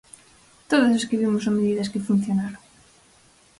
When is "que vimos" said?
1.07-1.43